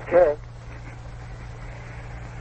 [0.00, 0.34] Okay.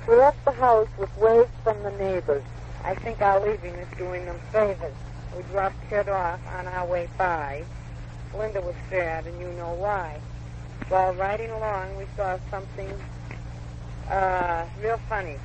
[0.08, 2.44] We left the house with waves from the neighbors.
[2.86, 4.96] I think our leaving is doing them favors.
[5.36, 7.66] We dropped Kid off on our way by.
[8.36, 10.20] Linda was sad, and you know why.
[10.88, 12.90] While riding along, we saw something
[14.10, 15.36] uh, real funny.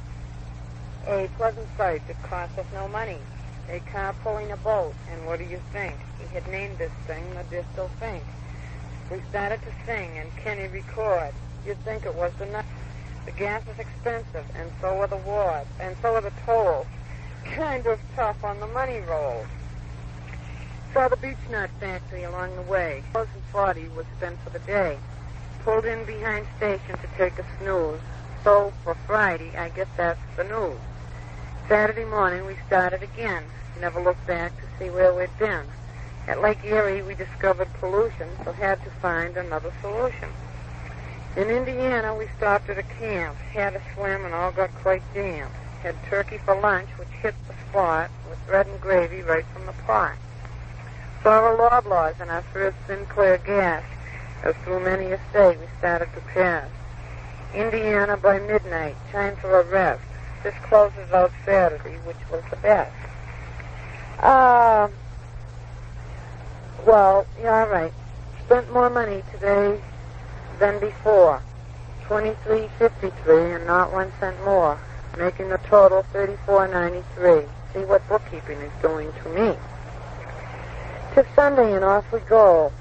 [1.06, 3.18] A pleasant sight that cost us no money.
[3.68, 5.94] A car pulling a boat, and what do you think?
[6.20, 8.22] He had named this thing the Distal Fink.
[9.10, 11.34] We started to sing, and Kenny record.
[11.66, 12.64] You'd think it was the night.
[13.24, 16.86] The gas is expensive, and so are the wards, and so are the tolls.
[17.44, 19.46] Kind of tough on the money rolls.
[20.92, 23.02] Saw the beech nut factory along the way.
[23.50, 24.98] 40 was spent for the day.
[25.64, 28.00] Pulled in behind station to take a snooze.
[28.42, 30.78] So for Friday, I guess that's the news.
[31.66, 33.42] Saturday morning, we started again.
[33.80, 35.64] Never looked back to see where we'd been.
[36.28, 40.28] At Lake Erie, we discovered pollution, so had to find another solution.
[41.36, 45.50] In Indiana, we stopped at a camp, had a swim, and all got quite damp.
[45.82, 49.72] Had turkey for lunch, which hit the spot, with bread and gravy right from the
[49.84, 50.14] pot.
[51.24, 53.82] Saw a Loblaws in our first Sinclair gas,
[54.44, 56.68] as through many a state we started to pass.
[57.52, 60.04] Indiana by midnight, time for a rest.
[60.44, 62.94] This closes out Saturday, which was the best.
[64.20, 64.88] Uh,
[66.86, 67.92] well, yeah, all right.
[68.46, 69.80] Spent more money today
[70.58, 71.42] than before.
[72.06, 74.78] Twenty-three fifty-three, and not one cent more,
[75.16, 77.44] making the total thirty-four ninety-three.
[77.72, 79.56] See what bookkeeping is doing to me.
[81.14, 82.72] To Sunday, and off we go.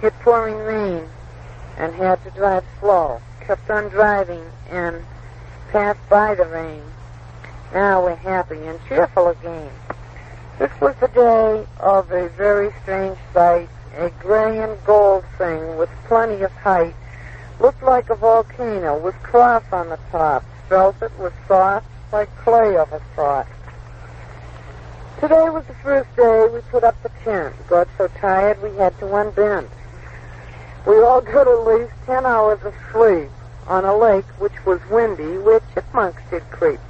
[0.00, 1.06] Hit pouring rain,
[1.76, 3.20] and had to drive slow.
[3.40, 5.02] Kept on driving, and
[5.70, 6.82] passed by the rain.
[7.72, 9.70] Now we're happy and cheerful again.
[10.58, 15.90] This was the day of a very strange sight, a gray and gold thing with
[16.06, 16.94] plenty of height.
[17.60, 20.44] Looked like a volcano with cloth on the top.
[20.68, 23.46] Felt it was soft like clay of a sort.
[25.20, 27.54] Today was the first day we put up the tent.
[27.68, 29.68] Got so tired we had to unbend.
[30.86, 33.30] We all got at least ten hours of sleep
[33.68, 36.80] on a lake which was windy where chipmunks did creep.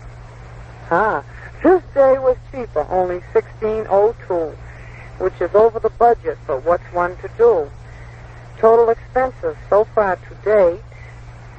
[0.90, 1.22] Ah,
[1.62, 4.56] this day was cheaper, only 1602,
[5.22, 7.70] which is over the budget, but what's one to do?
[8.58, 10.82] Total expenses so far to date,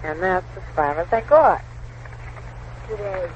[0.03, 1.63] and that's as far as I got.
[2.89, 3.29] Today.